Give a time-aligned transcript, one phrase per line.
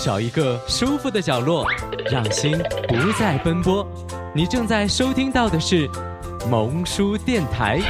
[0.00, 1.66] 找一个舒服的角落，
[2.08, 2.56] 让心
[2.86, 3.84] 不再奔波。
[4.32, 5.88] 你正在收听到的是
[6.48, 7.80] 萌叔电台。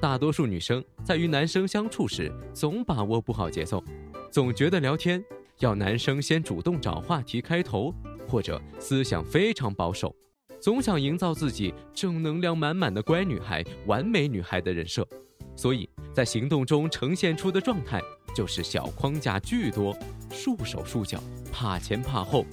[0.00, 3.82] 大多数女生在与男生相处时，总把握不好节奏，
[4.30, 5.22] 总觉得聊天
[5.58, 7.92] 要男生先主动找话题开头，
[8.28, 10.14] 或者思想非常保守，
[10.60, 15.06] 总想营造自己正能量满满的乖女孩、完美女孩的人设。
[15.54, 18.00] 所以在行动中呈现出的状态
[18.34, 19.96] 就是小框架巨多，
[20.30, 21.22] 束手束脚，
[21.52, 22.44] 怕前怕后；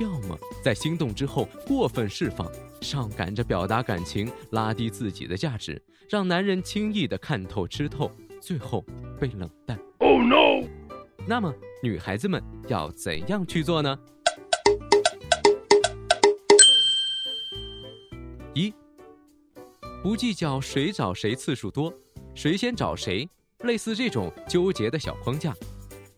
[0.00, 8.84] 要么在心动之后过分释放，上赶着表达感情，拉低自己的价值，让男人轻易的看透吃透，最后
[9.20, 9.78] 被冷淡。
[9.98, 10.66] Oh no！
[11.28, 13.98] 那么女孩子们要怎样去做呢？
[18.54, 18.72] 一，
[20.02, 21.92] 不计较谁找谁次数多。
[22.36, 23.26] 谁先找谁，
[23.60, 25.54] 类似这种纠结的小框架。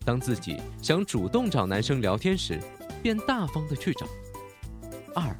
[0.05, 2.59] 当自己想主动找男生聊天时，
[3.01, 4.05] 便大方的去找。
[5.15, 5.39] 二，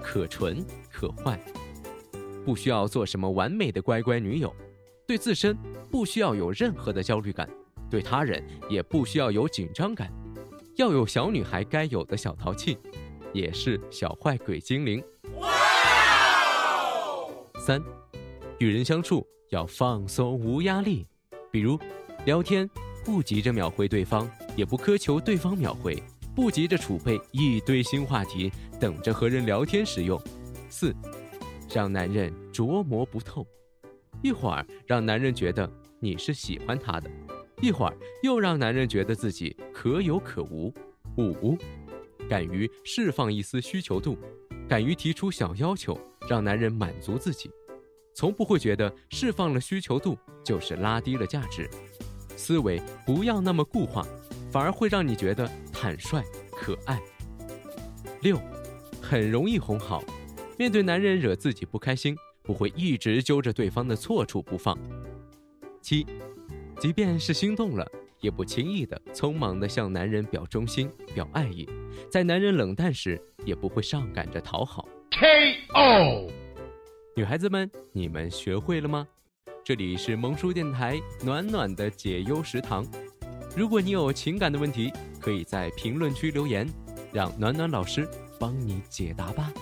[0.00, 1.40] 可纯可坏，
[2.44, 4.54] 不需要做什么完美的乖乖女友，
[5.08, 5.58] 对自身
[5.90, 7.50] 不需要有任何的焦虑感，
[7.90, 10.08] 对他人也不需要有紧张感，
[10.76, 12.78] 要有小女孩该有的小淘气，
[13.32, 15.02] 也是小坏鬼精灵。
[15.38, 15.50] 哇！
[17.66, 17.82] 三，
[18.62, 19.26] 与人相处。
[19.50, 21.06] 要放松无压力，
[21.50, 21.78] 比如
[22.24, 22.66] 聊天
[23.04, 26.02] 不急着秒回对方，也不苛求对方秒回，
[26.34, 30.18] 不急着储备一堆新话题等着和人聊天使用。
[30.70, 30.94] 四，
[31.70, 33.46] 让男人琢磨不透，
[34.22, 37.10] 一会儿让男人觉得你是喜欢他的，
[37.60, 40.72] 一会儿又让男人觉得自己可有可无。
[41.18, 41.58] 五，
[42.26, 44.16] 敢于释放一丝需求度，
[44.66, 47.50] 敢于提出小要求，让男人满足自己。
[48.14, 51.68] 从不会觉得释放了需求度就是拉低了价值，
[52.36, 54.06] 思维不要那么固化，
[54.50, 57.00] 反而会让你觉得坦率可爱。
[58.20, 58.38] 六，
[59.00, 60.02] 很容易哄好，
[60.58, 64.78] 面对男人惹自己不开心，不会一直揪着对方的错处不放。
[65.80, 66.06] 七，
[66.78, 67.86] 即便是心动了，
[68.20, 71.68] 也不轻易的匆忙的向男人表忠心、表爱意，
[72.10, 74.86] 在男人冷淡时，也不会上赶着讨好。
[75.10, 76.30] K.O.
[77.14, 79.06] 女孩子们，你们学会了吗？
[79.62, 82.86] 这里是萌叔电台暖暖的解忧食堂。
[83.54, 84.90] 如果你有情感的问题，
[85.20, 86.66] 可以在评论区留言，
[87.12, 88.08] 让暖暖老师
[88.40, 89.52] 帮你解答吧。